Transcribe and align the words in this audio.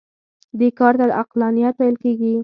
دې 0.59 0.69
کار 0.79 0.93
ته 0.99 1.05
عقلانیت 1.21 1.75
ویل 1.77 1.95
کېږي. 2.03 2.33